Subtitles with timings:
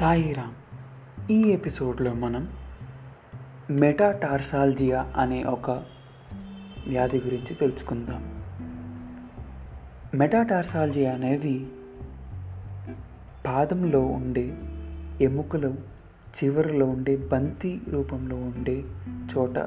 [0.00, 0.52] సాయిరామ్.
[1.30, 2.48] ఈ ఎపిసోడ్లో మనం
[3.70, 5.70] మెటాటార్సాల్జియా అనే ఒక
[6.86, 8.42] వ్యాధి గురించి తెలుసుకుందాం.
[10.14, 11.66] మెటాటార్సాల్జియా అనేది
[13.46, 14.56] పాదంలో ఉండే
[15.20, 15.74] ఎముకలు
[16.44, 18.84] చివరిలో ఉండే బంతి రూపంలో ఉండే
[19.36, 19.58] చోట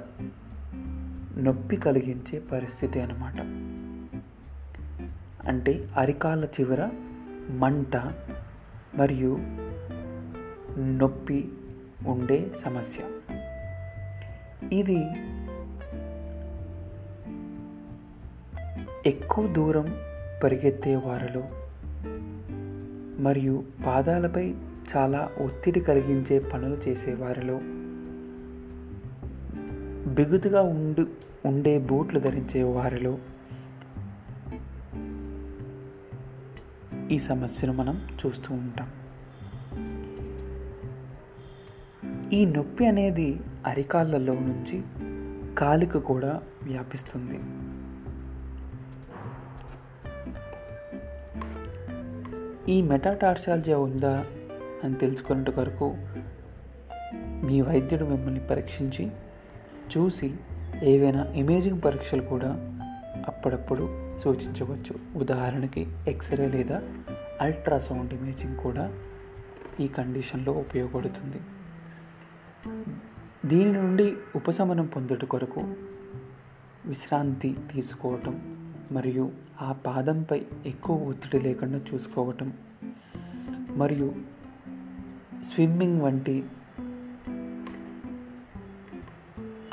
[1.37, 3.41] నొప్పి కలిగించే పరిస్థితి అన్నమాట.
[5.47, 6.89] అంటే అరికాళ్ళ చివర
[7.49, 7.95] మంట
[8.95, 9.66] మరియు
[10.79, 11.51] నొప్పి
[12.07, 13.03] ఉండే సమస్య.
[14.75, 15.05] ఇది
[19.05, 19.95] ఎక్కువ దూరం
[20.43, 21.43] పరిగెత్తే వారిలో
[23.21, 24.55] మరియు పాదాలపై
[24.95, 27.59] చాలా ఒత్తిడి కలిగించే పనులు చేసేవారిలో
[30.13, 31.07] బిగుతుగా ఉండు
[31.45, 33.17] ఉండే బూట్లు ధరించే వారిలో
[37.11, 39.06] ఈ సమస్యను మనం చూస్తూ ఉంటాం.
[42.33, 44.81] ఈ నొప్పి అనేది అరికాళ్ళలో నుంచి
[45.55, 47.39] కాలికి కూడా వ్యాపిస్తుంది.
[52.71, 54.25] ఈ మెటాటార్షాలజీ ఉందా
[54.83, 55.97] అని తెలుసుకున్నట్టు వరకు
[57.45, 59.11] మీ వైద్యుడు మిమ్మల్ని పరీక్షించి
[59.97, 60.33] చూసి
[60.83, 62.79] ఏవైనా ఇమేజింగ్ పరీక్షలు కూడా
[63.27, 65.19] అప్పుడప్పుడు సూచించవచ్చు.
[65.19, 66.81] ఉదాహరణకి ఎక్స్రే లేదా
[67.41, 68.93] అల్ట్రాసౌండ్ ఇమేజింగ్ కూడా
[69.79, 71.37] ఈ కండిషన్లో ఉపయోగపడుతుంది.
[73.45, 75.59] దీని నుండి ఉపశమనం పొందుట కొరకు
[76.85, 78.57] విశ్రాంతి తీసుకోవటం
[78.91, 82.53] మరియు ఆ పాదంపై ఎక్కువ ఒత్తిడి లేకుండా చూసుకోవటం
[83.75, 84.15] మరియు
[85.43, 86.43] స్విమ్మింగ్ వంటి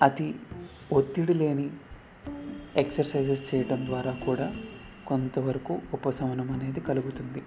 [0.03, 0.35] అతి
[0.93, 1.71] ఒత్తిడి లేని
[2.77, 4.57] ఎక్సర్సైజెస్ చేయడం ద్వారా కూడా
[5.07, 7.43] కొంతవరకు ఉపశమనం అనేది కలుగుతుంది.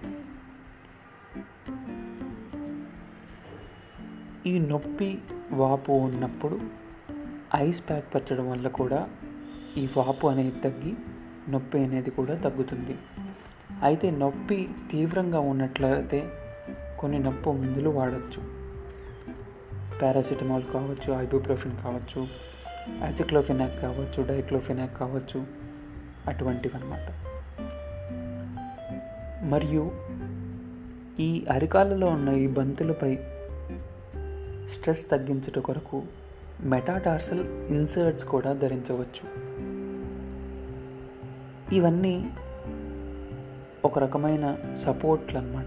[4.47, 5.09] ఈ నొప్పి
[5.51, 6.57] వాపు ఉన్నప్పుడు
[7.55, 8.99] ఐస్ ప్యాక్ పట్టడం వల్ల కూడా
[9.77, 10.93] ఈ వాపు అనేది తగ్గి
[11.49, 12.95] నొప్పి అనేది కూడా తగ్గుతుంది.
[13.87, 14.59] అయితే నొప్పి
[14.91, 16.19] తీవ్రంగా ఉన్నట్లయితే
[16.99, 18.41] కొన్ని నొప్పి మందులు వాడచ్చు.
[20.01, 22.21] పారాసిటమాల్ కావచ్చు ఐబుప్రోఫిన్ కావచ్చు
[23.03, 25.39] యాసిక్లోఫినాక్ కావచ్చు డైక్లోఫినాక్ కావచ్చు
[26.27, 27.07] అటువంటివి అన్నమాట
[29.53, 29.83] మరియు
[31.19, 33.11] ఈ అరికాలలో ఉన్న ఈ బంతులపై
[34.73, 36.03] స్ట్రెస్ తగ్గించుట కొరకు
[36.61, 39.25] మెటాటార్సల్ ఇన్సర్ట్స్ కూడా ధరించవచ్చు.
[41.75, 42.29] ఇవన్నీ
[43.85, 45.65] ఒక రకమైన సపోర్ట్లు అన్నమాట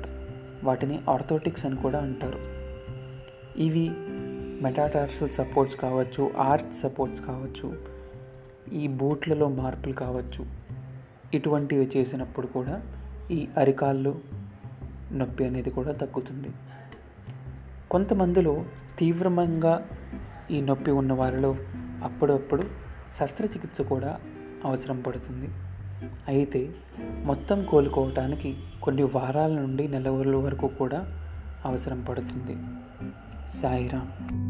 [0.64, 2.38] వాటిని ఆర్థోటిక్స్ అని కూడా అంటారు.
[3.62, 3.90] ఇవి
[4.62, 7.68] మెటాటార్సల్ సపోర్ట్స్ కావచ్చు ఆర్చ్ సపోర్ట్స్ కావచ్చు
[8.72, 10.46] ఈ బూట్లలో మార్పులు కావచ్చు
[11.34, 12.82] ఇటువంటివి చేసినప్పుడు కూడా
[13.30, 14.20] ఈ అరికాళ్ళు
[15.12, 16.50] నొప్పి అనేది కూడా తగ్గుతుంది.
[17.90, 18.64] కొంతమందిలో
[18.98, 19.88] తీవ్రంగా
[20.50, 21.56] ఈ నొప్పి ఉన్న వారిలో
[22.02, 22.62] అప్పుడప్పుడు
[23.20, 24.20] శస్త్రచికిత్స కూడా
[24.64, 25.48] అవసరం పడుతుంది.
[26.28, 26.70] అయితే
[27.24, 31.06] మొత్తం కోలుకోవటానికి కొన్ని వారాల నుండి నెల వరకు కూడా
[31.64, 32.56] అవసరం పడుతుంది.
[33.60, 34.49] సాయిరామ్